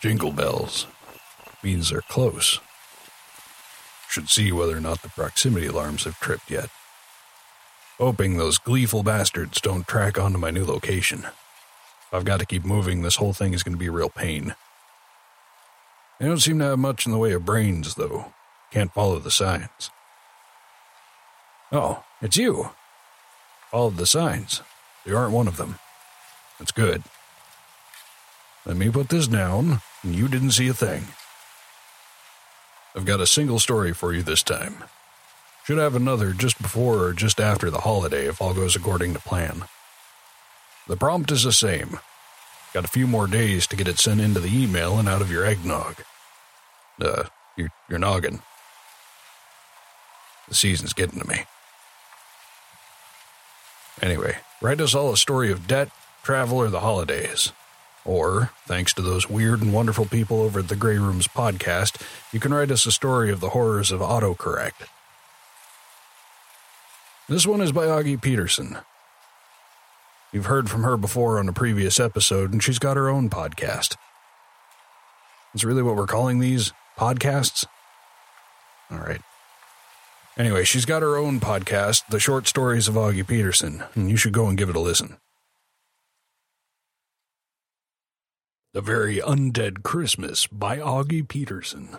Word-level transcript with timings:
Jingle 0.00 0.30
bells 0.30 0.86
means 1.62 1.90
they're 1.90 2.00
close. 2.02 2.60
Should 4.08 4.28
see 4.28 4.52
whether 4.52 4.76
or 4.76 4.80
not 4.80 5.02
the 5.02 5.08
proximity 5.08 5.66
alarms 5.66 6.04
have 6.04 6.20
tripped 6.20 6.50
yet. 6.50 6.70
Hoping 7.98 8.36
those 8.36 8.58
gleeful 8.58 9.02
bastards 9.02 9.60
don't 9.60 9.88
track 9.88 10.18
onto 10.18 10.38
my 10.38 10.50
new 10.50 10.64
location. 10.64 11.26
I've 12.12 12.24
got 12.24 12.38
to 12.40 12.46
keep 12.46 12.64
moving, 12.64 13.02
this 13.02 13.16
whole 13.16 13.32
thing 13.32 13.52
is 13.52 13.62
going 13.62 13.74
to 13.74 13.78
be 13.78 13.88
a 13.88 13.90
real 13.92 14.08
pain. 14.08 14.54
They 16.20 16.26
don't 16.26 16.38
seem 16.38 16.60
to 16.60 16.66
have 16.66 16.78
much 16.78 17.04
in 17.04 17.12
the 17.12 17.18
way 17.18 17.32
of 17.32 17.44
brains, 17.44 17.96
though. 17.96 18.32
Can't 18.70 18.94
follow 18.94 19.18
the 19.18 19.30
signs. 19.30 19.90
Oh, 21.72 22.04
it's 22.22 22.36
you. 22.36 22.70
Followed 23.70 23.96
the 23.96 24.06
signs. 24.06 24.62
You 25.04 25.16
aren't 25.16 25.32
one 25.32 25.48
of 25.48 25.56
them. 25.56 25.78
That's 26.58 26.72
good. 26.72 27.02
Let 28.64 28.76
me 28.76 28.90
put 28.90 29.08
this 29.08 29.28
down, 29.28 29.80
and 30.02 30.14
you 30.14 30.28
didn't 30.28 30.52
see 30.52 30.68
a 30.68 30.74
thing. 30.74 31.04
I've 32.94 33.04
got 33.04 33.20
a 33.20 33.26
single 33.26 33.58
story 33.58 33.92
for 33.92 34.12
you 34.12 34.22
this 34.22 34.42
time. 34.42 34.84
Should 35.64 35.78
have 35.78 35.94
another 35.94 36.32
just 36.32 36.60
before 36.62 37.04
or 37.04 37.12
just 37.12 37.40
after 37.40 37.70
the 37.70 37.80
holiday 37.80 38.26
if 38.26 38.40
all 38.40 38.54
goes 38.54 38.76
according 38.76 39.12
to 39.14 39.20
plan. 39.20 39.64
The 40.86 40.96
prompt 40.96 41.30
is 41.32 41.42
the 41.42 41.52
same. 41.52 41.98
Got 42.72 42.84
a 42.84 42.88
few 42.88 43.06
more 43.06 43.26
days 43.26 43.66
to 43.68 43.76
get 43.76 43.88
it 43.88 43.98
sent 43.98 44.20
into 44.20 44.40
the 44.40 44.62
email 44.62 44.98
and 44.98 45.08
out 45.08 45.22
of 45.22 45.30
your 45.30 45.44
eggnog. 45.44 45.96
Uh, 47.00 47.24
your, 47.56 47.70
your 47.88 47.98
noggin. 47.98 48.40
The 50.48 50.54
season's 50.54 50.92
getting 50.92 51.20
to 51.20 51.26
me. 51.26 51.44
Anyway, 54.02 54.36
write 54.60 54.80
us 54.80 54.94
all 54.94 55.12
a 55.12 55.16
story 55.16 55.50
of 55.50 55.66
debt, 55.66 55.90
travel, 56.22 56.58
or 56.58 56.68
the 56.68 56.80
holidays. 56.80 57.52
Or, 58.04 58.50
thanks 58.66 58.92
to 58.94 59.02
those 59.02 59.28
weird 59.28 59.62
and 59.62 59.72
wonderful 59.72 60.04
people 60.06 60.42
over 60.42 60.60
at 60.60 60.68
the 60.68 60.76
Grey 60.76 60.98
Rooms 60.98 61.26
podcast, 61.26 62.00
you 62.32 62.38
can 62.38 62.54
write 62.54 62.70
us 62.70 62.86
a 62.86 62.92
story 62.92 63.32
of 63.32 63.40
the 63.40 63.50
horrors 63.50 63.90
of 63.90 64.00
autocorrect. 64.00 64.86
This 67.28 67.46
one 67.46 67.60
is 67.60 67.72
by 67.72 67.86
Augie 67.86 68.20
Peterson. 68.20 68.78
You've 70.32 70.46
heard 70.46 70.70
from 70.70 70.84
her 70.84 70.96
before 70.96 71.38
on 71.38 71.48
a 71.48 71.52
previous 71.52 71.98
episode, 71.98 72.52
and 72.52 72.62
she's 72.62 72.78
got 72.78 72.96
her 72.96 73.08
own 73.08 73.28
podcast. 73.28 73.96
It's 75.54 75.64
really 75.64 75.82
what 75.82 75.96
we're 75.96 76.06
calling 76.06 76.38
these 76.38 76.72
podcasts? 76.96 77.64
All 78.90 78.98
right. 78.98 79.22
Anyway, 80.38 80.64
she's 80.64 80.84
got 80.84 81.00
her 81.00 81.16
own 81.16 81.40
podcast, 81.40 82.02
The 82.10 82.20
Short 82.20 82.46
Stories 82.46 82.88
of 82.88 82.94
Augie 82.94 83.26
Peterson, 83.26 83.82
and 83.94 84.10
you 84.10 84.18
should 84.18 84.34
go 84.34 84.48
and 84.48 84.58
give 84.58 84.68
it 84.68 84.76
a 84.76 84.80
listen. 84.80 85.16
The 88.74 88.82
Very 88.82 89.16
Undead 89.16 89.82
Christmas 89.82 90.46
by 90.46 90.76
Augie 90.76 91.26
Peterson. 91.26 91.96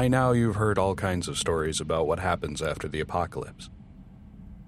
By 0.00 0.08
now, 0.08 0.32
you've 0.32 0.56
heard 0.56 0.78
all 0.78 0.94
kinds 0.94 1.28
of 1.28 1.36
stories 1.36 1.78
about 1.78 2.06
what 2.06 2.20
happens 2.20 2.62
after 2.62 2.88
the 2.88 3.00
apocalypse. 3.00 3.68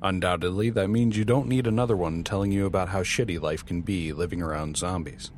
Undoubtedly, 0.03 0.69
that 0.69 0.91
means 0.91 1.17
you 1.17 1.25
don't 1.25 1.49
need 1.49 1.67
another 1.67 1.97
one 1.97 2.23
telling 2.23 2.53
you 2.53 2.67
about 2.67 2.91
how 2.91 3.03
shitty 3.03 3.41
life 3.41 3.65
can 3.65 3.81
be 3.81 4.13
living 4.13 4.43
around 4.43 4.77
zombies, 4.77 5.31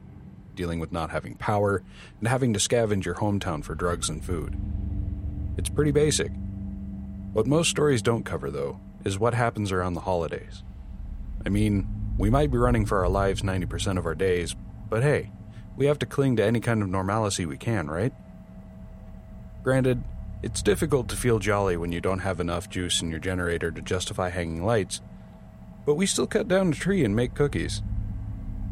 dealing 0.57 0.81
with 0.81 0.91
not 0.91 1.11
having 1.11 1.37
power, 1.37 1.85
and 2.19 2.27
having 2.27 2.53
to 2.53 2.59
scavenge 2.59 3.05
your 3.05 3.15
hometown 3.15 3.63
for 3.63 3.77
drugs 3.77 4.09
and 4.09 4.25
food. 4.25 4.59
It's 5.57 5.71
pretty 5.71 5.93
basic. 5.93 6.33
What 7.33 7.47
most 7.47 7.71
stories 7.71 8.03
don't 8.03 8.25
cover, 8.25 8.51
though, 8.51 8.81
is 9.05 9.21
what 9.21 9.35
happens 9.35 9.71
around 9.71 9.95
the 9.95 10.01
holidays. 10.01 10.65
I 11.47 11.51
mean, 11.51 11.87
we 12.19 12.31
might 12.31 12.51
be 12.51 12.59
running 12.59 12.85
for 12.85 12.99
our 12.99 13.09
lives 13.09 13.43
90% 13.43 13.97
of 13.97 14.07
our 14.07 14.17
days, 14.17 14.57
but 14.89 15.05
hey, 15.05 15.31
we 15.77 15.87
have 15.87 16.01
to 16.01 16.07
cling 16.07 16.35
to 16.35 16.45
any 16.45 16.59
kind 16.59 16.83
of 16.83 16.89
normalcy 16.89 17.47
we 17.47 17.57
can, 17.57 17.87
right? 17.87 18.13
Granted, 19.65 20.05
it's 20.43 20.61
difficult 20.61 21.09
to 21.09 21.17
feel 21.17 21.39
jolly 21.39 21.79
when 21.79 21.91
you 21.91 22.01
don't 22.03 22.19
have 22.19 22.39
enough 22.39 22.69
juice 22.69 23.01
in 23.01 23.11
your 23.11 23.19
generator 23.19 23.71
to 23.71 23.81
justify 23.81 24.29
hanging 24.29 24.63
lights, 24.63 25.01
but 25.87 25.95
we 25.95 26.05
still 26.05 26.27
cut 26.27 26.47
down 26.47 26.69
a 26.69 26.75
tree 26.75 27.03
and 27.03 27.17
make 27.17 27.35
cookies. 27.35 27.83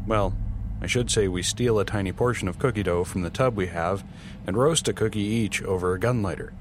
Well, 0.05 0.37
I 0.81 0.85
should 0.85 1.09
say 1.09 1.27
we 1.27 1.41
steal 1.41 1.79
a 1.79 1.85
tiny 1.85 2.11
portion 2.11 2.47
of 2.47 2.59
cookie 2.59 2.83
dough 2.83 3.03
from 3.03 3.23
the 3.23 3.31
tub 3.31 3.55
we 3.55 3.67
have 3.67 4.03
and 4.45 4.55
roast 4.55 4.87
a 4.87 4.93
cookie 4.93 5.21
each 5.21 5.63
over 5.63 5.93
a 5.93 5.99
gun 5.99 6.21
lighter. 6.21 6.53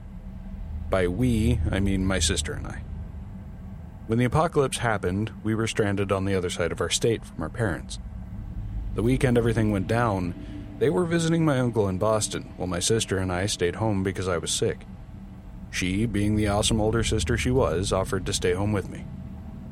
By 0.89 1.09
we, 1.09 1.61
I 1.71 1.81
mean 1.81 2.07
my 2.07 2.19
sister 2.19 2.55
and 2.55 2.67
I. 2.67 2.83
When 4.07 4.19
the 4.19 4.25
apocalypse 4.25 4.79
happened, 4.79 5.31
we 5.45 5.55
were 5.55 5.67
stranded 5.67 6.11
on 6.11 6.25
the 6.25 6.35
other 6.35 6.51
side 6.51 6.73
of 6.73 6.81
our 6.81 6.91
state 6.91 7.23
from 7.25 7.43
our 7.43 7.51
parents. 7.51 7.99
The 8.95 9.03
weekend 9.03 9.37
everything 9.37 9.73
went 9.73 9.89
down, 9.89 10.35
they 10.83 10.91
were 10.91 11.05
visiting 11.05 11.45
my 11.45 11.61
uncle 11.61 11.89
in 11.89 11.97
Boston, 11.97 12.53
while 12.57 12.67
my 12.67 12.81
sister 12.81 13.19
and 13.19 13.31
I 13.31 13.47
stayed 13.47 13.77
home 13.77 14.03
because 14.03 14.27
I 14.27 14.39
was 14.39 14.51
sick. 14.51 14.85
She, 15.71 16.07
being 16.07 16.35
the 16.35 16.49
awesome 16.49 16.81
older 16.81 17.05
sister 17.05 17.39
she 17.39 17.53
was, 17.53 17.93
offered 17.93 18.27
to 18.27 18.33
stay 18.33 18.53
home 18.53 18.73
with 18.73 18.91
me. 18.91 19.05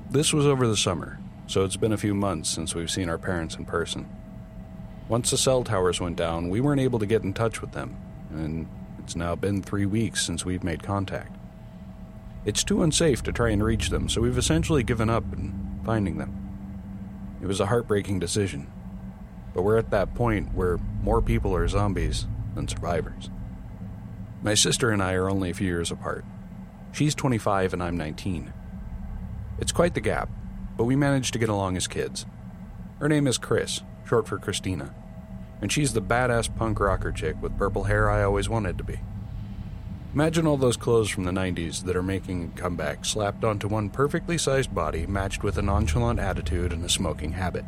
This 0.09 0.33
was 0.33 0.47
over 0.47 0.69
the 0.69 0.77
summer, 0.77 1.19
so 1.49 1.65
it's 1.65 1.77
been 1.77 1.93
a 1.93 1.99
few 1.99 2.15
months 2.15 2.49
since 2.49 2.77
we've 2.77 2.93
seen 2.93 3.09
our 3.09 3.19
parents 3.19 3.57
in 3.57 3.65
person. 3.65 4.09
Once 5.09 5.33
the 5.33 5.37
cell 5.37 5.65
towers 5.65 6.01
went 6.01 6.15
down, 6.15 6.49
we 6.49 6.61
weren't 6.61 6.81
able 6.81 7.01
to 7.01 7.07
get 7.07 7.25
in 7.25 7.35
touch 7.35 7.61
with 7.61 7.73
them, 7.73 7.97
and 8.31 8.69
it's 9.01 9.17
now 9.17 9.35
been 9.35 9.63
three 9.63 9.87
weeks 9.87 10.25
since 10.25 10.45
we've 10.45 10.63
made 10.63 10.85
contact. 10.85 11.37
It's 12.45 12.63
too 12.63 12.85
unsafe 12.85 13.21
to 13.25 13.33
try 13.33 13.51
and 13.51 13.65
reach 13.65 13.91
them, 13.91 14.09
so 14.09 14.21
we've 14.21 14.39
essentially 14.39 14.85
given 14.85 15.11
up 15.11 15.25
in 15.33 15.81
finding 15.85 16.19
them. 16.19 16.33
It 17.43 17.49
was 17.49 17.59
a 17.59 17.67
heartbreaking 17.67 18.21
decision, 18.21 18.71
but 19.55 19.63
we're 19.63 19.79
at 19.79 19.91
that 19.91 20.15
point 20.15 20.55
where 20.55 20.79
more 21.03 21.21
people 21.21 21.55
are 21.55 21.67
zombies 21.69 22.27
than 22.55 22.69
survivors. 22.69 23.31
My 24.43 24.55
sister 24.55 24.91
and 24.91 25.03
I 25.03 25.15
are 25.15 25.29
only 25.29 25.51
a 25.51 25.55
few 25.55 25.67
years 25.67 25.91
apart. 25.91 26.25
She's 26.93 27.15
25 27.15 27.73
and 27.73 27.83
I'm 27.83 27.97
19. 27.97 28.53
It's 29.59 29.73
quite 29.73 29.95
the 29.95 30.01
gap, 30.01 30.31
but 30.77 30.85
we 30.85 30.97
managed 30.97 31.33
to 31.35 31.39
get 31.39 31.49
along 31.49 31.77
as 31.77 31.87
kids. 31.87 32.27
Her 32.99 33.09
name 33.09 33.27
is 33.27 33.39
Chris, 33.39 33.83
short 34.07 34.27
for 34.27 34.39
Christina, 34.39 34.95
and 35.61 35.71
she's 35.71 35.93
the 35.93 36.03
badass 36.03 36.55
punk 36.57 36.81
rocker 36.81 37.13
chick 37.13 37.37
with 37.43 37.59
purple 37.59 37.85
hair 37.85 38.11
I 38.11 38.23
always 38.23 38.49
wanted 38.49 38.79
to 38.79 38.85
be. 38.85 39.01
Imagine 40.13 40.47
all 40.47 40.57
those 40.57 40.77
clothes 40.77 41.09
from 41.09 41.23
the 41.23 41.31
90s 41.31 41.85
that 41.85 41.95
are 41.95 42.03
making 42.03 42.53
a 42.57 42.61
comeback 42.61 43.05
slapped 43.05 43.45
onto 43.45 43.69
one 43.69 43.91
perfectly 43.91 44.39
sized 44.39 44.75
body 44.75 45.07
matched 45.07 45.45
with 45.45 45.57
a 45.57 45.63
nonchalant 45.63 46.19
attitude 46.19 46.73
and 46.73 46.85
a 46.85 46.89
smoking 46.89 47.33
habit. 47.33 47.65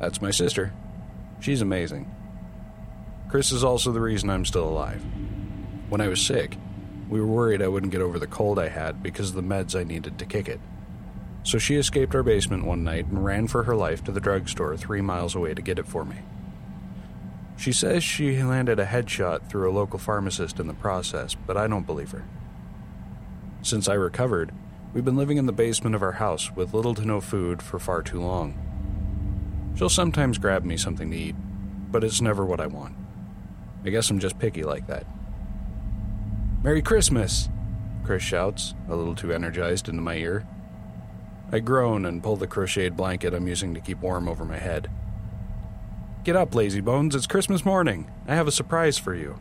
That's 0.00 0.22
my 0.22 0.30
sister. 0.30 0.72
She's 1.40 1.60
amazing. 1.60 2.10
Chris 3.28 3.52
is 3.52 3.64
also 3.64 3.92
the 3.92 4.00
reason 4.00 4.30
I'm 4.30 4.44
still 4.44 4.68
alive. 4.68 5.02
When 5.88 6.00
I 6.00 6.08
was 6.08 6.20
sick, 6.20 6.56
we 7.08 7.20
were 7.20 7.26
worried 7.26 7.62
I 7.62 7.68
wouldn't 7.68 7.92
get 7.92 8.00
over 8.00 8.18
the 8.18 8.26
cold 8.26 8.58
I 8.58 8.68
had 8.68 9.02
because 9.02 9.30
of 9.30 9.36
the 9.36 9.42
meds 9.42 9.78
I 9.78 9.84
needed 9.84 10.18
to 10.18 10.26
kick 10.26 10.48
it. 10.48 10.60
So 11.42 11.58
she 11.58 11.76
escaped 11.76 12.14
our 12.14 12.22
basement 12.22 12.64
one 12.64 12.84
night 12.84 13.06
and 13.06 13.24
ran 13.24 13.48
for 13.48 13.64
her 13.64 13.76
life 13.76 14.02
to 14.04 14.12
the 14.12 14.20
drugstore 14.20 14.76
three 14.76 15.02
miles 15.02 15.34
away 15.34 15.52
to 15.52 15.62
get 15.62 15.78
it 15.78 15.86
for 15.86 16.04
me. 16.04 16.16
She 17.56 17.72
says 17.72 18.02
she 18.02 18.42
landed 18.42 18.80
a 18.80 18.86
headshot 18.86 19.48
through 19.48 19.70
a 19.70 19.72
local 19.72 19.98
pharmacist 19.98 20.58
in 20.58 20.66
the 20.66 20.74
process, 20.74 21.34
but 21.34 21.56
I 21.56 21.66
don't 21.66 21.86
believe 21.86 22.10
her. 22.10 22.24
Since 23.62 23.88
I 23.88 23.94
recovered, 23.94 24.52
we've 24.92 25.04
been 25.04 25.16
living 25.16 25.36
in 25.36 25.46
the 25.46 25.52
basement 25.52 25.94
of 25.94 26.02
our 26.02 26.12
house 26.12 26.50
with 26.52 26.74
little 26.74 26.94
to 26.94 27.04
no 27.04 27.20
food 27.20 27.62
for 27.62 27.78
far 27.78 28.02
too 28.02 28.20
long. 28.20 28.73
She'll 29.74 29.88
sometimes 29.88 30.38
grab 30.38 30.64
me 30.64 30.76
something 30.76 31.10
to 31.10 31.16
eat, 31.16 31.36
but 31.90 32.04
it's 32.04 32.20
never 32.20 32.44
what 32.44 32.60
I 32.60 32.66
want. 32.66 32.96
I 33.84 33.90
guess 33.90 34.08
I'm 34.08 34.18
just 34.18 34.38
picky 34.38 34.62
like 34.62 34.86
that. 34.86 35.06
Merry 36.62 36.80
Christmas! 36.80 37.48
Chris 38.04 38.22
shouts, 38.22 38.74
a 38.88 38.94
little 38.94 39.14
too 39.14 39.32
energized 39.32 39.88
into 39.88 40.02
my 40.02 40.14
ear. 40.14 40.46
I 41.50 41.58
groan 41.58 42.04
and 42.04 42.22
pull 42.22 42.36
the 42.36 42.46
crocheted 42.46 42.96
blanket 42.96 43.34
I'm 43.34 43.48
using 43.48 43.74
to 43.74 43.80
keep 43.80 44.00
warm 44.00 44.28
over 44.28 44.44
my 44.44 44.58
head. 44.58 44.90
Get 46.24 46.36
up, 46.36 46.54
lazy 46.54 46.80
bones, 46.80 47.14
it's 47.14 47.26
Christmas 47.26 47.64
morning. 47.64 48.10
I 48.26 48.34
have 48.34 48.48
a 48.48 48.52
surprise 48.52 48.96
for 48.96 49.14
you. 49.14 49.38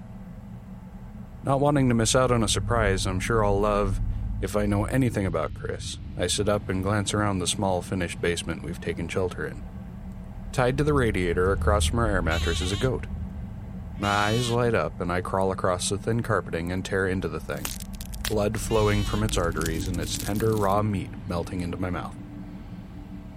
Not 1.44 1.60
wanting 1.60 1.90
to 1.90 1.96
miss 1.96 2.16
out 2.16 2.32
on 2.32 2.44
a 2.44 2.48
surprise 2.48 3.06
I'm 3.06 3.20
sure 3.20 3.44
I'll 3.44 3.60
love 3.60 4.00
if 4.42 4.58
I 4.58 4.66
know 4.66 4.84
anything 4.84 5.26
about 5.26 5.54
Chris, 5.54 5.98
I 6.18 6.28
sit 6.28 6.50
up 6.50 6.68
and 6.68 6.84
glance 6.84 7.14
around 7.14 7.40
the 7.40 7.48
small 7.48 7.82
finished 7.82 8.20
basement 8.20 8.62
we've 8.62 8.82
taken 8.82 9.08
shelter 9.08 9.48
in. 9.48 9.64
Tied 10.54 10.78
to 10.78 10.84
the 10.84 10.94
radiator 10.94 11.52
across 11.52 11.86
from 11.86 11.98
our 11.98 12.08
air 12.08 12.22
mattress 12.22 12.62
is 12.62 12.72
a 12.72 12.76
goat. 12.76 13.08
My 13.98 14.08
eyes 14.08 14.52
light 14.52 14.76
up 14.76 15.02
and 15.02 15.12
I 15.12 15.20
crawl 15.20 15.52
across 15.52 15.90
the 15.90 15.98
thin 15.98 16.22
carpeting 16.22 16.72
and 16.72 16.86
tear 16.86 17.08
into 17.08 17.28
the 17.28 17.40
thing. 17.40 17.66
blood 18.30 18.60
flowing 18.60 19.02
from 19.02 19.24
its 19.24 19.36
arteries 19.36 19.88
and 19.88 20.00
its 20.00 20.16
tender, 20.16 20.56
raw 20.56 20.84
meat 20.84 21.10
melting 21.28 21.62
into 21.62 21.78
my 21.78 21.90
mouth. 21.90 22.16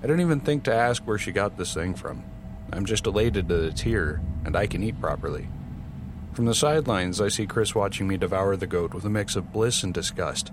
I 0.02 0.06
don't 0.06 0.20
even 0.20 0.40
think 0.40 0.64
to 0.64 0.74
ask 0.74 1.04
where 1.04 1.16
she 1.16 1.32
got 1.32 1.56
this 1.56 1.72
thing 1.72 1.94
from. 1.94 2.22
I'm 2.70 2.84
just 2.84 3.06
elated 3.06 3.48
that 3.48 3.64
it's 3.64 3.80
here, 3.80 4.20
and 4.44 4.54
I 4.54 4.66
can 4.66 4.82
eat 4.82 5.00
properly. 5.00 5.48
From 6.34 6.44
the 6.44 6.54
sidelines, 6.54 7.18
I 7.18 7.28
see 7.28 7.46
Chris 7.46 7.74
watching 7.74 8.06
me 8.06 8.18
devour 8.18 8.56
the 8.56 8.66
goat 8.66 8.92
with 8.92 9.06
a 9.06 9.10
mix 9.10 9.36
of 9.36 9.54
bliss 9.54 9.82
and 9.82 9.94
disgust. 9.94 10.52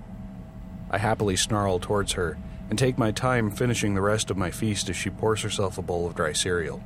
I 0.90 0.98
happily 0.98 1.36
snarl 1.36 1.80
towards 1.80 2.14
her 2.14 2.38
and 2.74 2.80
take 2.80 2.98
my 2.98 3.12
time 3.12 3.52
finishing 3.52 3.94
the 3.94 4.02
rest 4.02 4.32
of 4.32 4.36
my 4.36 4.50
feast 4.50 4.90
as 4.90 4.96
she 4.96 5.12
pours 5.12 5.44
herself 5.44 5.78
a 5.78 5.82
bowl 5.84 6.08
of 6.08 6.16
dry 6.16 6.34
cereal. 6.34 6.84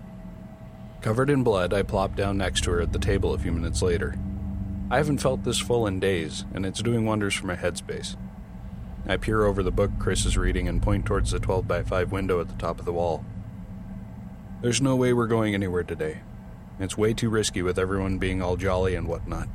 Covered 1.00 1.30
in 1.30 1.44
blood, 1.44 1.74
I 1.74 1.82
plop 1.82 2.14
down 2.14 2.38
next 2.38 2.66
to 2.66 2.72
her 2.72 2.82
at 2.82 2.92
the 2.92 3.00
table 3.00 3.34
a 3.34 3.38
few 3.38 3.54
minutes 3.54 3.82
later. 3.82 4.20
I 4.92 4.98
haven't 4.98 5.20
felt 5.20 5.46
this 5.46 5.60
full 5.60 5.88
in 5.88 6.02
days, 6.02 6.44
and 6.54 6.66
it's 6.66 6.82
doing 6.82 7.06
wonders 7.06 7.36
for 7.36 7.46
my 7.46 7.56
headspace. 7.56 8.18
I 9.08 9.16
peer 9.16 9.46
over 9.46 9.64
the 9.64 9.72
book 9.72 9.92
Chris 9.98 10.26
is 10.26 10.38
reading 10.38 10.68
and 10.68 10.84
point 10.84 11.06
towards 11.06 11.32
the 11.32 11.40
12 11.40 11.66
by 11.66 11.84
5 11.84 12.12
window 12.12 12.42
at 12.42 12.50
the 12.50 12.56
top 12.56 12.80
of 12.80 12.86
the 12.86 12.92
wall. 12.92 13.24
There's 14.62 14.82
no 14.82 14.98
way 14.98 15.14
we're 15.14 15.26
going 15.26 15.54
anywhere 15.54 15.84
today. 15.84 16.18
It's 16.82 16.98
way 16.98 17.14
too 17.14 17.30
risky 17.30 17.62
with 17.62 17.80
everyone 17.80 18.18
being 18.18 18.42
all 18.42 18.58
jolly 18.58 18.94
and 18.94 19.08
whatnot. 19.08 19.48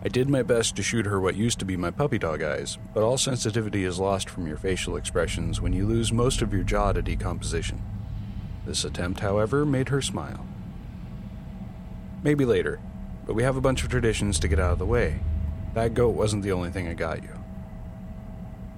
I 0.00 0.08
did 0.08 0.30
my 0.30 0.44
best 0.44 0.76
to 0.76 0.82
shoot 0.82 1.06
her 1.06 1.20
what 1.20 1.34
used 1.34 1.58
to 1.58 1.64
be 1.64 1.76
my 1.76 1.90
puppy 1.90 2.18
dog 2.18 2.40
eyes, 2.40 2.78
but 2.94 3.02
all 3.02 3.18
sensitivity 3.18 3.84
is 3.84 3.98
lost 3.98 4.30
from 4.30 4.46
your 4.46 4.56
facial 4.56 4.96
expressions 4.96 5.60
when 5.60 5.72
you 5.72 5.86
lose 5.86 6.12
most 6.12 6.40
of 6.40 6.52
your 6.52 6.62
jaw 6.62 6.92
to 6.92 7.02
decomposition. 7.02 7.82
This 8.64 8.84
attempt, 8.84 9.20
however, 9.20 9.66
made 9.66 9.88
her 9.88 10.00
smile. 10.00 10.46
Maybe 12.22 12.44
later, 12.44 12.78
but 13.26 13.34
we 13.34 13.42
have 13.42 13.56
a 13.56 13.60
bunch 13.60 13.82
of 13.82 13.88
traditions 13.88 14.38
to 14.38 14.48
get 14.48 14.60
out 14.60 14.72
of 14.72 14.78
the 14.78 14.86
way. 14.86 15.20
That 15.74 15.94
goat 15.94 16.14
wasn't 16.14 16.44
the 16.44 16.52
only 16.52 16.70
thing 16.70 16.86
I 16.86 16.94
got 16.94 17.24
you. 17.24 17.38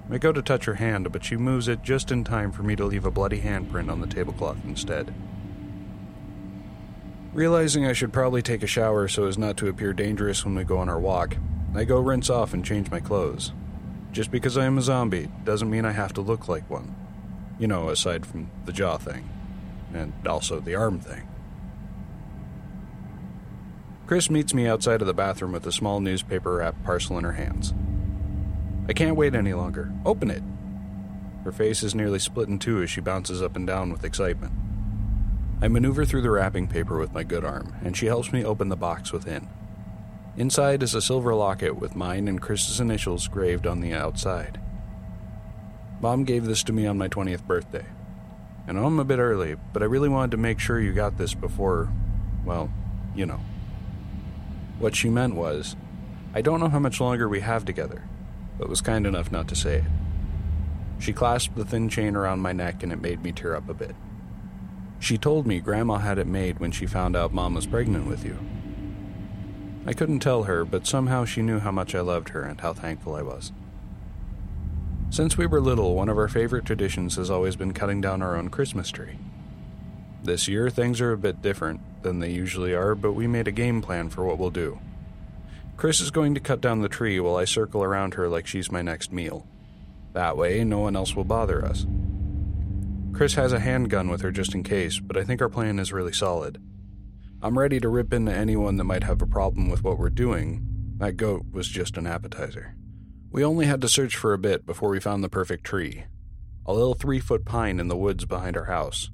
I 0.09 0.17
go 0.17 0.31
to 0.31 0.41
touch 0.41 0.65
her 0.65 0.75
hand, 0.75 1.11
but 1.11 1.23
she 1.23 1.37
moves 1.37 1.67
it 1.67 1.83
just 1.83 2.11
in 2.11 2.23
time 2.23 2.51
for 2.51 2.63
me 2.63 2.75
to 2.75 2.85
leave 2.85 3.05
a 3.05 3.11
bloody 3.11 3.41
handprint 3.41 3.91
on 3.91 4.01
the 4.01 4.07
tablecloth 4.07 4.57
instead. 4.65 5.13
Realizing 7.33 7.85
I 7.85 7.93
should 7.93 8.11
probably 8.11 8.41
take 8.41 8.61
a 8.61 8.67
shower 8.67 9.07
so 9.07 9.25
as 9.25 9.37
not 9.37 9.55
to 9.57 9.69
appear 9.69 9.93
dangerous 9.93 10.43
when 10.43 10.53
we 10.53 10.65
go 10.65 10.79
on 10.79 10.89
our 10.89 10.99
walk, 10.99 11.37
I 11.73 11.85
go 11.85 11.97
rinse 11.97 12.29
off 12.29 12.53
and 12.53 12.65
change 12.65 12.91
my 12.91 12.99
clothes. 12.99 13.53
Just 14.11 14.31
because 14.31 14.57
I 14.57 14.65
am 14.65 14.77
a 14.77 14.81
zombie 14.81 15.29
doesn't 15.45 15.69
mean 15.69 15.85
I 15.85 15.93
have 15.93 16.11
to 16.13 16.21
look 16.21 16.49
like 16.49 16.69
one. 16.69 16.93
You 17.57 17.67
know, 17.67 17.87
aside 17.87 18.25
from 18.25 18.51
the 18.65 18.73
jaw 18.73 18.97
thing, 18.97 19.29
and 19.93 20.11
also 20.27 20.59
the 20.59 20.75
arm 20.75 20.99
thing. 20.99 21.25
Chris 24.07 24.29
meets 24.29 24.53
me 24.53 24.67
outside 24.67 24.99
of 24.99 25.07
the 25.07 25.13
bathroom 25.13 25.53
with 25.53 25.65
a 25.65 25.71
small 25.71 26.01
newspaper 26.01 26.55
wrapped 26.55 26.83
parcel 26.83 27.17
in 27.17 27.23
her 27.23 27.31
hands. 27.31 27.73
I 28.89 28.93
can't 28.93 29.15
wait 29.15 29.35
any 29.35 29.53
longer. 29.53 29.93
Open 30.05 30.29
it! 30.29 30.43
Her 31.45 31.53
face 31.53 31.81
is 31.81 31.95
nearly 31.95 32.19
split 32.19 32.49
in 32.49 32.59
two 32.59 32.81
as 32.81 32.89
she 32.89 32.99
bounces 32.99 33.41
up 33.41 33.55
and 33.55 33.65
down 33.65 33.89
with 33.89 34.03
excitement. 34.03 34.51
I 35.63 35.67
maneuver 35.67 36.05
through 36.05 36.23
the 36.23 36.31
wrapping 36.31 36.67
paper 36.67 36.97
with 36.97 37.13
my 37.13 37.23
good 37.23 37.45
arm, 37.45 37.75
and 37.83 37.95
she 37.95 38.07
helps 38.07 38.33
me 38.33 38.43
open 38.43 38.69
the 38.69 38.75
box 38.75 39.11
within. 39.13 39.47
Inside 40.35 40.81
is 40.81 40.95
a 40.95 41.01
silver 41.01 41.35
locket 41.35 41.75
with 41.75 41.95
mine 41.95 42.27
and 42.27 42.41
Chris's 42.41 42.79
initials 42.79 43.27
graved 43.27 43.67
on 43.67 43.79
the 43.79 43.93
outside. 43.93 44.59
Mom 46.01 46.23
gave 46.23 46.45
this 46.45 46.63
to 46.63 46.73
me 46.73 46.87
on 46.87 46.97
my 46.97 47.07
20th 47.07 47.45
birthday. 47.45 47.85
I 48.67 48.71
know 48.71 48.85
I'm 48.85 48.99
a 48.99 49.03
bit 49.03 49.19
early, 49.19 49.55
but 49.71 49.83
I 49.83 49.85
really 49.85 50.09
wanted 50.09 50.31
to 50.31 50.37
make 50.37 50.57
sure 50.57 50.79
you 50.79 50.93
got 50.93 51.19
this 51.19 51.35
before, 51.35 51.89
well, 52.43 52.71
you 53.13 53.27
know. 53.27 53.41
What 54.79 54.95
she 54.95 55.09
meant 55.09 55.35
was, 55.35 55.75
I 56.33 56.41
don't 56.41 56.59
know 56.59 56.69
how 56.69 56.79
much 56.79 56.99
longer 56.99 57.29
we 57.29 57.41
have 57.41 57.65
together, 57.65 58.03
but 58.57 58.67
was 58.67 58.81
kind 58.81 59.05
enough 59.05 59.31
not 59.31 59.47
to 59.49 59.55
say 59.55 59.77
it. 59.77 59.83
She 60.97 61.13
clasped 61.13 61.55
the 61.55 61.65
thin 61.65 61.87
chain 61.87 62.15
around 62.15 62.39
my 62.39 62.51
neck 62.51 62.81
and 62.81 62.91
it 62.91 63.01
made 63.01 63.21
me 63.21 63.31
tear 63.31 63.55
up 63.55 63.69
a 63.69 63.75
bit. 63.75 63.95
She 65.01 65.17
told 65.17 65.47
me 65.47 65.59
Grandma 65.59 65.97
had 65.97 66.19
it 66.19 66.27
made 66.27 66.59
when 66.59 66.71
she 66.71 66.85
found 66.85 67.15
out 67.15 67.33
Mom 67.33 67.55
was 67.55 67.65
pregnant 67.65 68.05
with 68.05 68.23
you. 68.23 68.37
I 69.87 69.93
couldn't 69.93 70.19
tell 70.19 70.43
her, 70.43 70.63
but 70.63 70.85
somehow 70.85 71.25
she 71.25 71.41
knew 71.41 71.57
how 71.57 71.71
much 71.71 71.95
I 71.95 72.01
loved 72.01 72.29
her 72.29 72.43
and 72.43 72.61
how 72.61 72.73
thankful 72.73 73.15
I 73.15 73.23
was. 73.23 73.51
Since 75.09 75.39
we 75.39 75.47
were 75.47 75.59
little, 75.59 75.95
one 75.95 76.07
of 76.07 76.19
our 76.19 76.27
favorite 76.27 76.65
traditions 76.65 77.15
has 77.15 77.31
always 77.31 77.55
been 77.55 77.73
cutting 77.73 77.99
down 77.99 78.21
our 78.21 78.35
own 78.37 78.49
Christmas 78.49 78.91
tree. 78.91 79.17
This 80.23 80.47
year, 80.47 80.69
things 80.69 81.01
are 81.01 81.11
a 81.11 81.17
bit 81.17 81.41
different 81.41 81.81
than 82.03 82.19
they 82.19 82.29
usually 82.29 82.75
are, 82.75 82.93
but 82.93 83.13
we 83.13 83.25
made 83.25 83.47
a 83.47 83.51
game 83.51 83.81
plan 83.81 84.07
for 84.11 84.23
what 84.23 84.37
we'll 84.37 84.51
do. 84.51 84.79
Chris 85.77 85.99
is 85.99 86.11
going 86.11 86.35
to 86.35 86.39
cut 86.39 86.61
down 86.61 86.83
the 86.83 86.87
tree 86.87 87.19
while 87.19 87.37
I 87.37 87.45
circle 87.45 87.83
around 87.83 88.13
her 88.13 88.29
like 88.29 88.45
she's 88.45 88.71
my 88.71 88.83
next 88.83 89.11
meal. 89.11 89.47
That 90.13 90.37
way, 90.37 90.63
no 90.63 90.77
one 90.77 90.95
else 90.95 91.15
will 91.15 91.23
bother 91.23 91.65
us. 91.65 91.87
Chris 93.13 93.33
has 93.35 93.53
a 93.53 93.59
handgun 93.59 94.09
with 94.09 94.21
her 94.21 94.31
just 94.31 94.55
in 94.55 94.63
case, 94.63 94.99
but 94.99 95.17
I 95.17 95.23
think 95.23 95.41
our 95.41 95.49
plan 95.49 95.79
is 95.79 95.93
really 95.93 96.13
solid. 96.13 96.61
I'm 97.41 97.57
ready 97.57 97.79
to 97.79 97.89
rip 97.89 98.13
into 98.13 98.33
anyone 98.33 98.77
that 98.77 98.83
might 98.83 99.03
have 99.03 99.21
a 99.21 99.27
problem 99.27 99.69
with 99.69 99.83
what 99.83 99.97
we're 99.97 100.09
doing. 100.09 100.65
That 100.97 101.17
goat 101.17 101.45
was 101.51 101.67
just 101.67 101.97
an 101.97 102.07
appetizer. 102.07 102.75
We 103.31 103.43
only 103.43 103.65
had 103.65 103.81
to 103.81 103.89
search 103.89 104.15
for 104.15 104.33
a 104.33 104.37
bit 104.37 104.65
before 104.65 104.89
we 104.89 104.99
found 104.99 105.23
the 105.23 105.29
perfect 105.29 105.63
tree 105.63 106.05
a 106.65 106.73
little 106.73 106.93
three 106.93 107.19
foot 107.19 107.43
pine 107.43 107.79
in 107.79 107.87
the 107.87 107.97
woods 107.97 108.25
behind 108.25 108.55
our 108.55 108.65
house. 108.65 109.09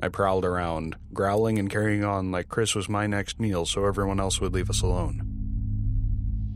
I 0.00 0.08
prowled 0.08 0.44
around, 0.44 0.96
growling 1.12 1.58
and 1.58 1.70
carrying 1.70 2.04
on 2.04 2.30
like 2.30 2.48
Chris 2.48 2.74
was 2.74 2.88
my 2.88 3.06
next 3.06 3.38
meal 3.38 3.66
so 3.66 3.84
everyone 3.84 4.20
else 4.20 4.40
would 4.40 4.52
leave 4.52 4.70
us 4.70 4.82
alone. 4.82 5.22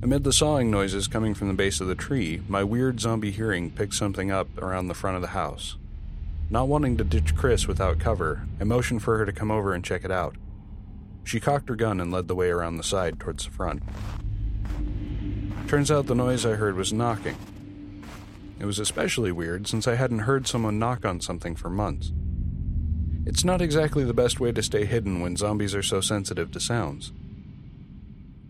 Amid 0.03 0.25
the 0.25 0.33
sawing 0.33 0.71
noises 0.71 1.09
coming 1.09 1.35
from 1.35 1.49
the 1.49 1.55
base 1.55 1.81
of 1.81 1.87
the 1.87 1.95
tree, 1.95 2.41
my 2.49 2.65
weird 2.65 3.01
zombie 3.01 3.31
hearing 3.31 3.71
picked 3.71 3.95
something 3.95 4.31
up 4.31 4.49
around 4.59 4.89
the 4.89 4.95
front 4.95 5.17
of 5.17 5.23
the 5.23 5.29
house. 5.29 5.77
Not 6.53 6.67
wanting 6.67 6.97
to 6.97 7.05
ditch 7.05 7.37
Chris 7.37 7.69
without 7.69 8.01
cover, 8.01 8.43
I 8.61 8.65
motioned 8.65 9.05
for 9.05 9.17
her 9.19 9.25
to 9.25 9.33
come 9.33 9.53
over 9.53 9.73
and 9.73 9.85
check 9.85 10.05
it 10.05 10.11
out. 10.11 10.35
She 11.23 11.39
cocked 11.39 11.69
her 11.69 11.77
gun 11.77 12.01
and 12.01 12.11
led 12.11 12.27
the 12.27 12.35
way 12.35 12.51
around 12.51 12.77
the 12.77 12.83
side 12.83 13.21
towards 13.21 13.45
the 13.45 13.53
front. 13.53 13.85
Turns 15.69 15.93
out 15.93 16.07
the 16.07 16.15
noise 16.17 16.45
I 16.45 16.55
heard 16.55 16.75
was 16.75 16.93
knocking. 16.93 17.37
It 18.59 18.65
was 18.65 18.81
especially 18.81 19.31
weird 19.31 19.69
since 19.69 19.87
I 19.87 19.95
hadn't 19.95 20.21
heard 20.21 20.49
someone 20.49 20.81
knock 20.81 21.05
on 21.05 21.21
something 21.21 21.55
for 21.55 21.71
months. 21.71 22.13
It's 23.25 23.45
not 23.45 23.63
exactly 23.63 24.03
the 24.03 24.13
best 24.13 24.41
way 24.41 24.51
to 24.51 24.63
stay 24.63 24.87
hidden 24.87 25.21
when 25.21 25.37
zombies 25.37 25.75
are 25.77 25.85
so 25.85 26.01
sensitive 26.01 26.51
to 26.51 26.59
sounds. 26.59 27.13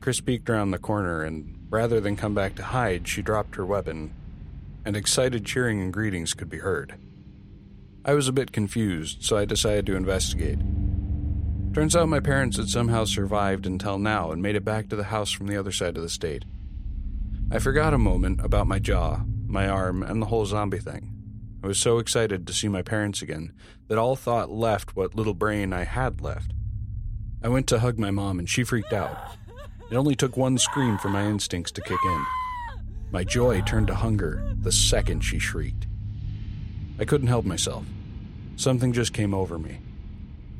Chris 0.00 0.22
peeked 0.22 0.48
around 0.48 0.70
the 0.70 0.78
corner, 0.78 1.22
and 1.22 1.66
rather 1.68 2.00
than 2.00 2.16
come 2.16 2.34
back 2.34 2.54
to 2.54 2.62
hide, 2.62 3.06
she 3.06 3.20
dropped 3.20 3.56
her 3.56 3.66
weapon, 3.66 4.14
and 4.86 4.96
excited 4.96 5.44
cheering 5.44 5.82
and 5.82 5.92
greetings 5.92 6.32
could 6.32 6.48
be 6.48 6.58
heard. 6.58 6.94
I 8.02 8.14
was 8.14 8.28
a 8.28 8.32
bit 8.32 8.50
confused, 8.50 9.22
so 9.22 9.36
I 9.36 9.44
decided 9.44 9.84
to 9.86 9.96
investigate. 9.96 10.58
Turns 11.74 11.94
out 11.94 12.08
my 12.08 12.20
parents 12.20 12.56
had 12.56 12.68
somehow 12.68 13.04
survived 13.04 13.66
until 13.66 13.98
now 13.98 14.30
and 14.30 14.42
made 14.42 14.56
it 14.56 14.64
back 14.64 14.88
to 14.88 14.96
the 14.96 15.04
house 15.04 15.30
from 15.30 15.46
the 15.46 15.56
other 15.56 15.70
side 15.70 15.96
of 15.96 16.02
the 16.02 16.08
state. 16.08 16.44
I 17.50 17.58
forgot 17.58 17.92
a 17.92 17.98
moment 17.98 18.40
about 18.42 18.66
my 18.66 18.78
jaw, 18.78 19.20
my 19.46 19.68
arm, 19.68 20.02
and 20.02 20.22
the 20.22 20.26
whole 20.26 20.46
zombie 20.46 20.78
thing. 20.78 21.12
I 21.62 21.66
was 21.66 21.78
so 21.78 21.98
excited 21.98 22.46
to 22.46 22.54
see 22.54 22.68
my 22.68 22.80
parents 22.80 23.20
again 23.20 23.52
that 23.88 23.98
all 23.98 24.16
thought 24.16 24.50
left 24.50 24.96
what 24.96 25.14
little 25.14 25.34
brain 25.34 25.74
I 25.74 25.84
had 25.84 26.22
left. 26.22 26.52
I 27.42 27.48
went 27.48 27.66
to 27.68 27.80
hug 27.80 27.98
my 27.98 28.10
mom 28.10 28.38
and 28.38 28.48
she 28.48 28.64
freaked 28.64 28.94
out. 28.94 29.36
It 29.90 29.96
only 29.96 30.14
took 30.14 30.38
one 30.38 30.56
scream 30.56 30.96
for 30.96 31.10
my 31.10 31.26
instincts 31.26 31.72
to 31.72 31.82
kick 31.82 31.98
in. 32.02 32.24
My 33.10 33.24
joy 33.24 33.60
turned 33.60 33.88
to 33.88 33.94
hunger 33.94 34.54
the 34.58 34.72
second 34.72 35.20
she 35.20 35.38
shrieked. 35.38 35.86
I 37.00 37.06
couldn't 37.06 37.28
help 37.28 37.46
myself. 37.46 37.86
Something 38.56 38.92
just 38.92 39.14
came 39.14 39.32
over 39.32 39.58
me. 39.58 39.78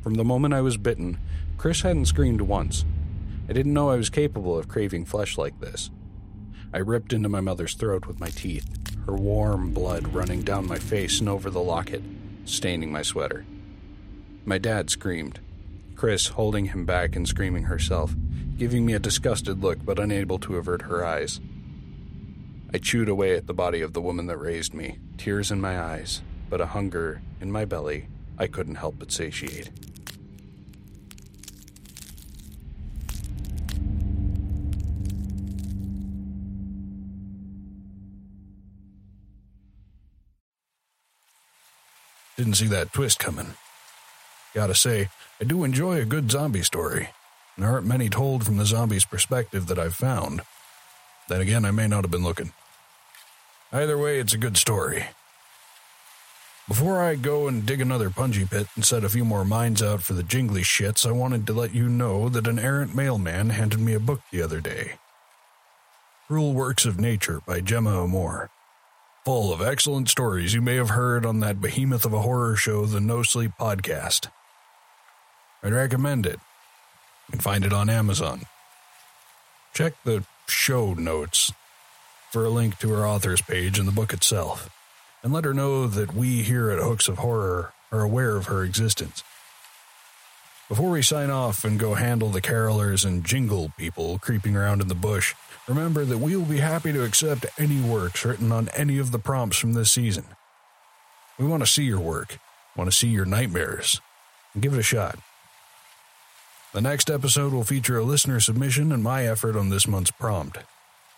From 0.01 0.15
the 0.15 0.25
moment 0.25 0.55
I 0.55 0.61
was 0.61 0.75
bitten, 0.75 1.19
Chris 1.59 1.81
hadn't 1.81 2.07
screamed 2.07 2.41
once. 2.41 2.83
I 3.47 3.53
didn't 3.53 3.75
know 3.75 3.91
I 3.91 3.95
was 3.95 4.09
capable 4.09 4.57
of 4.57 4.67
craving 4.67 5.05
flesh 5.05 5.37
like 5.37 5.59
this. 5.59 5.91
I 6.73 6.79
ripped 6.79 7.13
into 7.13 7.29
my 7.29 7.41
mother's 7.41 7.75
throat 7.75 8.07
with 8.07 8.19
my 8.19 8.29
teeth, 8.29 8.67
her 9.05 9.13
warm 9.13 9.71
blood 9.71 10.15
running 10.15 10.41
down 10.41 10.65
my 10.65 10.79
face 10.79 11.19
and 11.19 11.29
over 11.29 11.51
the 11.51 11.61
locket, 11.61 12.01
staining 12.45 12.91
my 12.91 13.03
sweater. 13.03 13.45
My 14.43 14.57
dad 14.57 14.89
screamed, 14.89 15.39
Chris 15.95 16.29
holding 16.29 16.65
him 16.65 16.85
back 16.85 17.15
and 17.15 17.27
screaming 17.27 17.65
herself, 17.65 18.15
giving 18.57 18.83
me 18.83 18.93
a 18.93 18.99
disgusted 18.99 19.61
look 19.61 19.85
but 19.85 19.99
unable 19.99 20.39
to 20.39 20.57
avert 20.57 20.81
her 20.83 21.05
eyes. 21.05 21.39
I 22.73 22.79
chewed 22.79 23.09
away 23.09 23.35
at 23.35 23.45
the 23.45 23.53
body 23.53 23.81
of 23.81 23.93
the 23.93 24.01
woman 24.01 24.25
that 24.25 24.37
raised 24.37 24.73
me, 24.73 24.97
tears 25.17 25.51
in 25.51 25.61
my 25.61 25.79
eyes, 25.79 26.23
but 26.51 26.61
a 26.61 26.65
hunger 26.67 27.21
in 27.39 27.49
my 27.49 27.63
belly 27.63 28.05
I 28.37 28.45
couldn't 28.45 28.75
help 28.75 28.95
but 28.99 29.11
satiate. 29.11 29.69
Didn't 42.35 42.55
see 42.55 42.67
that 42.67 42.91
twist 42.91 43.19
coming. 43.19 43.53
Gotta 44.53 44.73
say, 44.75 45.09
I 45.39 45.43
do 45.43 45.63
enjoy 45.63 46.01
a 46.01 46.05
good 46.05 46.31
zombie 46.31 46.63
story. 46.63 47.09
There 47.57 47.69
aren't 47.69 47.85
many 47.85 48.09
told 48.09 48.45
from 48.45 48.57
the 48.57 48.65
zombie's 48.65 49.05
perspective 49.05 49.67
that 49.67 49.79
I've 49.79 49.95
found. 49.95 50.41
Then 51.29 51.39
again, 51.39 51.63
I 51.63 51.71
may 51.71 51.87
not 51.87 52.03
have 52.03 52.11
been 52.11 52.23
looking. 52.23 52.51
Either 53.71 53.97
way, 53.97 54.19
it's 54.19 54.33
a 54.33 54.39
good 54.39 54.57
story. 54.57 55.05
Before 56.71 57.01
I 57.01 57.15
go 57.15 57.49
and 57.49 57.65
dig 57.65 57.81
another 57.81 58.09
punji 58.09 58.49
pit 58.49 58.65
and 58.77 58.85
set 58.85 59.03
a 59.03 59.09
few 59.09 59.25
more 59.25 59.43
mines 59.43 59.83
out 59.83 60.03
for 60.03 60.13
the 60.13 60.23
jingly 60.23 60.61
shits, 60.61 61.05
I 61.05 61.11
wanted 61.11 61.45
to 61.47 61.51
let 61.51 61.75
you 61.75 61.89
know 61.89 62.29
that 62.29 62.47
an 62.47 62.57
errant 62.57 62.95
mailman 62.95 63.49
handed 63.49 63.81
me 63.81 63.93
a 63.93 63.99
book 63.99 64.21
the 64.31 64.41
other 64.41 64.61
day. 64.61 64.93
Cruel 66.27 66.53
Works 66.53 66.85
of 66.85 66.97
Nature 66.97 67.41
by 67.45 67.59
Gemma 67.59 68.01
Amor. 68.01 68.49
Full 69.25 69.51
of 69.51 69.61
excellent 69.61 70.07
stories 70.07 70.53
you 70.53 70.61
may 70.61 70.77
have 70.77 70.91
heard 70.91 71.25
on 71.25 71.41
that 71.41 71.59
behemoth 71.59 72.05
of 72.05 72.13
a 72.13 72.21
horror 72.21 72.55
show, 72.55 72.85
the 72.85 73.01
No 73.01 73.21
Sleep 73.21 73.51
Podcast. 73.59 74.27
I'd 75.61 75.73
recommend 75.73 76.25
it. 76.25 76.39
You 77.27 77.31
can 77.33 77.41
find 77.41 77.65
it 77.65 77.73
on 77.73 77.89
Amazon. 77.89 78.43
Check 79.73 79.91
the 80.05 80.23
show 80.47 80.93
notes 80.93 81.51
for 82.31 82.45
a 82.45 82.49
link 82.49 82.79
to 82.79 82.91
her 82.91 83.05
author's 83.05 83.41
page 83.41 83.77
and 83.77 83.89
the 83.89 83.91
book 83.91 84.13
itself, 84.13 84.69
and 85.23 85.31
let 85.33 85.45
her 85.45 85.53
know 85.53 85.87
that 85.87 86.13
we 86.13 86.43
here 86.43 86.69
at 86.71 86.79
Hooks 86.79 87.07
of 87.07 87.19
Horror 87.19 87.73
are 87.91 88.01
aware 88.01 88.35
of 88.37 88.47
her 88.47 88.63
existence. 88.63 89.23
Before 90.69 90.89
we 90.89 91.01
sign 91.01 91.29
off 91.29 91.65
and 91.65 91.77
go 91.77 91.95
handle 91.95 92.29
the 92.29 92.41
carolers 92.41 93.05
and 93.05 93.25
jingle 93.25 93.73
people 93.77 94.19
creeping 94.19 94.55
around 94.55 94.81
in 94.81 94.87
the 94.87 94.95
bush, 94.95 95.35
remember 95.67 96.05
that 96.05 96.19
we 96.19 96.35
will 96.35 96.45
be 96.45 96.59
happy 96.59 96.93
to 96.93 97.03
accept 97.03 97.45
any 97.59 97.81
works 97.81 98.23
written 98.23 98.51
on 98.51 98.69
any 98.69 98.97
of 98.97 99.11
the 99.11 99.19
prompts 99.19 99.57
from 99.57 99.73
this 99.73 99.91
season. 99.91 100.23
We 101.37 101.45
want 101.45 101.61
to 101.61 101.67
see 101.67 101.83
your 101.83 101.99
work, 101.99 102.39
want 102.77 102.89
to 102.89 102.95
see 102.95 103.09
your 103.09 103.25
nightmares, 103.25 103.99
and 104.53 104.63
give 104.63 104.73
it 104.73 104.79
a 104.79 104.83
shot. 104.83 105.19
The 106.73 106.81
next 106.81 107.09
episode 107.09 107.51
will 107.51 107.65
feature 107.65 107.97
a 107.97 108.03
listener 108.05 108.39
submission 108.39 108.93
and 108.93 109.03
my 109.03 109.27
effort 109.27 109.57
on 109.57 109.69
this 109.69 109.87
month's 109.87 110.11
prompt. 110.11 110.59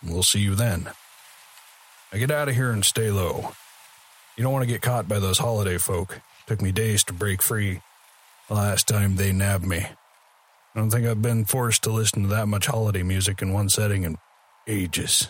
We'll 0.02 0.24
see 0.24 0.40
you 0.40 0.56
then. 0.56 0.90
Now 2.12 2.18
get 2.18 2.32
out 2.32 2.48
of 2.48 2.56
here 2.56 2.72
and 2.72 2.84
stay 2.84 3.12
low. 3.12 3.52
You 4.36 4.42
don't 4.42 4.52
want 4.52 4.64
to 4.64 4.72
get 4.72 4.82
caught 4.82 5.08
by 5.08 5.20
those 5.20 5.38
holiday 5.38 5.78
folk. 5.78 6.20
Took 6.46 6.60
me 6.60 6.72
days 6.72 7.04
to 7.04 7.12
break 7.12 7.40
free. 7.40 7.80
The 8.48 8.54
last 8.54 8.88
time 8.88 9.16
they 9.16 9.32
nabbed 9.32 9.64
me. 9.64 9.78
I 9.78 10.78
don't 10.78 10.90
think 10.90 11.06
I've 11.06 11.22
been 11.22 11.44
forced 11.44 11.84
to 11.84 11.90
listen 11.90 12.22
to 12.22 12.28
that 12.28 12.48
much 12.48 12.66
holiday 12.66 13.04
music 13.04 13.40
in 13.42 13.52
one 13.52 13.68
setting 13.68 14.02
in 14.02 14.18
ages. 14.66 15.28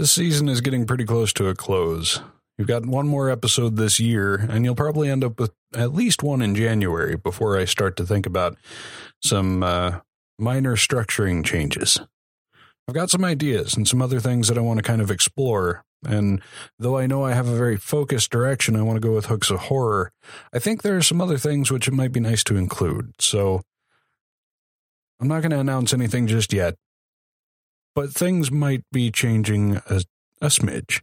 This 0.00 0.12
season 0.12 0.48
is 0.48 0.62
getting 0.62 0.86
pretty 0.86 1.04
close 1.04 1.30
to 1.34 1.48
a 1.48 1.54
close. 1.54 2.22
You've 2.56 2.66
got 2.68 2.86
one 2.86 3.06
more 3.06 3.28
episode 3.28 3.76
this 3.76 4.00
year, 4.00 4.34
and 4.34 4.64
you'll 4.64 4.74
probably 4.74 5.10
end 5.10 5.22
up 5.22 5.38
with 5.38 5.52
at 5.74 5.92
least 5.92 6.22
one 6.22 6.40
in 6.40 6.54
January 6.54 7.18
before 7.18 7.58
I 7.58 7.66
start 7.66 7.98
to 7.98 8.06
think 8.06 8.24
about 8.24 8.56
some 9.22 9.62
uh, 9.62 9.98
minor 10.38 10.74
structuring 10.76 11.44
changes. 11.44 12.00
I've 12.88 12.94
got 12.94 13.10
some 13.10 13.26
ideas 13.26 13.74
and 13.74 13.86
some 13.86 14.00
other 14.00 14.20
things 14.20 14.48
that 14.48 14.56
I 14.56 14.62
want 14.62 14.78
to 14.78 14.82
kind 14.82 15.02
of 15.02 15.10
explore. 15.10 15.84
And 16.02 16.40
though 16.78 16.96
I 16.96 17.06
know 17.06 17.26
I 17.26 17.34
have 17.34 17.48
a 17.48 17.54
very 17.54 17.76
focused 17.76 18.30
direction, 18.30 18.76
I 18.76 18.82
want 18.82 18.96
to 18.96 19.06
go 19.06 19.14
with 19.14 19.26
hooks 19.26 19.50
of 19.50 19.58
horror. 19.58 20.12
I 20.50 20.60
think 20.60 20.80
there 20.80 20.96
are 20.96 21.02
some 21.02 21.20
other 21.20 21.36
things 21.36 21.70
which 21.70 21.86
it 21.86 21.92
might 21.92 22.12
be 22.12 22.20
nice 22.20 22.42
to 22.44 22.56
include. 22.56 23.16
So 23.18 23.60
I'm 25.20 25.28
not 25.28 25.42
going 25.42 25.50
to 25.50 25.60
announce 25.60 25.92
anything 25.92 26.26
just 26.26 26.54
yet, 26.54 26.76
but 27.94 28.12
things 28.12 28.50
might 28.50 28.84
be 28.92 29.10
changing 29.10 29.76
a, 29.88 30.02
a 30.40 30.46
smidge. 30.46 31.02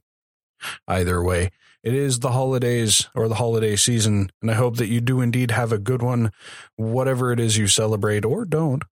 Either 0.88 1.24
way, 1.24 1.52
it 1.84 1.94
is 1.94 2.20
the 2.20 2.32
holidays 2.32 3.08
or 3.14 3.28
the 3.28 3.36
holiday 3.36 3.76
season, 3.76 4.32
and 4.42 4.50
I 4.50 4.56
hope 4.56 4.78
that 4.78 4.88
you 4.88 5.00
do 5.00 5.22
indeed 5.22 5.52
have 5.52 5.72
a 5.72 5.78
good 5.78 6.02
one, 6.02 6.32
whatever 6.76 7.32
it 7.32 7.40
is 7.40 7.58
you 7.58 7.68
celebrate 7.68 8.26
or 8.26 8.46
don't. 8.46 8.84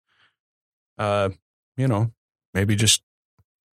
Uh, 0.97 1.29
you 1.75 1.87
know, 1.87 2.11
maybe 2.53 2.75
just 2.75 3.01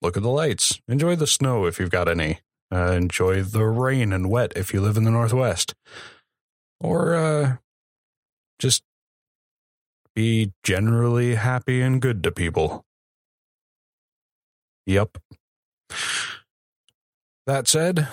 look 0.01 0.17
at 0.17 0.23
the 0.23 0.31
lights, 0.31 0.81
enjoy 0.89 1.15
the 1.15 1.27
snow 1.27 1.67
if 1.67 1.79
you've 1.79 1.91
got 1.91 2.09
any, 2.09 2.41
uh, 2.73 2.93
enjoy 2.93 3.43
the 3.43 3.65
rain 3.65 4.13
and 4.13 4.31
wet 4.31 4.53
if 4.57 4.73
you 4.73 4.81
live 4.81 4.97
in 4.97 5.05
the 5.05 5.11
Northwest, 5.11 5.75
or 6.81 7.15
uh, 7.15 7.57
just 8.59 8.83
be 10.15 10.53
generally 10.65 11.37
happy 11.37 11.81
and 11.81 12.01
good 12.01 12.23
to 12.25 12.33
people. 12.33 12.85
Yep. 14.87 15.19
That 17.47 17.69
said, 17.69 18.09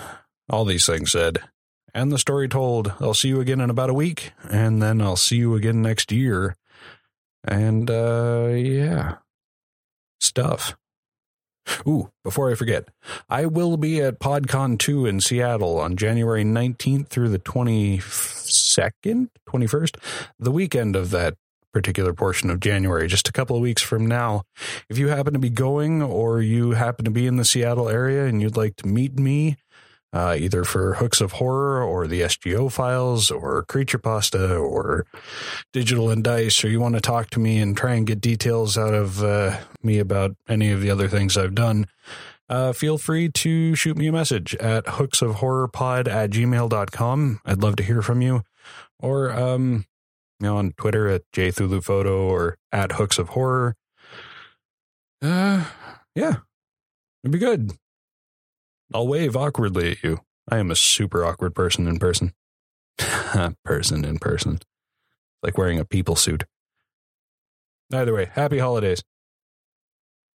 all 0.48 0.64
these 0.64 0.86
things 0.86 1.12
said, 1.12 1.38
and 1.94 2.12
the 2.12 2.18
story 2.18 2.48
told, 2.48 2.92
I'll 3.00 3.14
see 3.14 3.28
you 3.28 3.40
again 3.40 3.60
in 3.60 3.70
about 3.70 3.90
a 3.90 3.94
week, 3.94 4.32
and 4.48 4.82
then 4.82 5.00
I'll 5.00 5.16
see 5.16 5.36
you 5.36 5.54
again 5.54 5.82
next 5.82 6.12
year. 6.12 6.56
And, 7.44 7.90
uh, 7.90 8.48
yeah. 8.52 9.16
Stuff. 10.20 10.76
Ooh, 11.86 12.10
before 12.24 12.50
I 12.50 12.54
forget, 12.54 12.88
I 13.28 13.46
will 13.46 13.76
be 13.76 14.00
at 14.00 14.18
PodCon 14.18 14.78
2 14.78 15.06
in 15.06 15.20
Seattle 15.20 15.78
on 15.78 15.96
January 15.96 16.44
19th 16.44 17.08
through 17.08 17.28
the 17.28 17.38
22nd, 17.38 19.28
21st, 19.48 19.96
the 20.38 20.50
weekend 20.50 20.96
of 20.96 21.10
that 21.10 21.34
particular 21.72 22.12
portion 22.12 22.50
of 22.50 22.60
January, 22.60 23.06
just 23.06 23.28
a 23.28 23.32
couple 23.32 23.56
of 23.56 23.62
weeks 23.62 23.82
from 23.82 24.06
now. 24.06 24.42
If 24.88 24.98
you 24.98 25.08
happen 25.08 25.32
to 25.32 25.38
be 25.38 25.50
going 25.50 26.02
or 26.02 26.40
you 26.40 26.72
happen 26.72 27.04
to 27.04 27.10
be 27.10 27.26
in 27.26 27.36
the 27.36 27.44
Seattle 27.44 27.88
area 27.88 28.26
and 28.26 28.40
you'd 28.40 28.56
like 28.56 28.76
to 28.76 28.86
meet 28.86 29.18
me, 29.18 29.56
uh, 30.12 30.36
either 30.36 30.64
for 30.64 30.94
Hooks 30.94 31.20
of 31.20 31.32
Horror 31.32 31.82
or 31.84 32.06
the 32.06 32.22
SGO 32.22 32.70
files 32.70 33.30
or 33.30 33.62
Creature 33.64 33.98
Pasta 33.98 34.56
or 34.56 35.06
Digital 35.72 36.10
and 36.10 36.24
Dice, 36.24 36.64
or 36.64 36.68
you 36.68 36.80
want 36.80 36.96
to 36.96 37.00
talk 37.00 37.30
to 37.30 37.40
me 37.40 37.58
and 37.58 37.76
try 37.76 37.94
and 37.94 38.06
get 38.06 38.20
details 38.20 38.76
out 38.76 38.92
of 38.92 39.22
uh, 39.22 39.58
me 39.82 39.98
about 39.98 40.34
any 40.48 40.72
of 40.72 40.80
the 40.80 40.90
other 40.90 41.06
things 41.06 41.36
I've 41.36 41.54
done, 41.54 41.86
uh, 42.48 42.72
feel 42.72 42.98
free 42.98 43.28
to 43.28 43.76
shoot 43.76 43.96
me 43.96 44.08
a 44.08 44.12
message 44.12 44.56
at 44.56 44.84
hooksofhorrorpod 44.86 46.08
at 46.08 46.30
gmail.com. 46.30 47.40
I'd 47.46 47.62
love 47.62 47.76
to 47.76 47.84
hear 47.84 48.02
from 48.02 48.20
you. 48.20 48.42
Or, 48.98 49.30
um, 49.30 49.86
you 50.40 50.46
know, 50.46 50.56
on 50.56 50.72
Twitter 50.72 51.08
at 51.08 51.22
jthuluphoto 51.32 52.22
or 52.22 52.56
at 52.72 52.92
hooks 52.92 53.18
of 53.18 53.30
horror. 53.30 53.76
Uh, 55.22 55.64
yeah, 56.14 56.36
it'd 57.22 57.32
be 57.32 57.38
good. 57.38 57.72
I'll 58.92 59.06
wave 59.06 59.36
awkwardly 59.36 59.92
at 59.92 60.02
you. 60.02 60.20
I 60.50 60.58
am 60.58 60.70
a 60.70 60.76
super 60.76 61.24
awkward 61.24 61.54
person 61.54 61.86
in 61.86 61.98
person. 61.98 62.32
person 63.64 64.04
in 64.04 64.18
person. 64.18 64.60
Like 65.42 65.58
wearing 65.58 65.78
a 65.78 65.84
people 65.84 66.16
suit. 66.16 66.44
Either 67.92 68.14
way, 68.14 68.30
happy 68.32 68.58
holidays. 68.58 69.02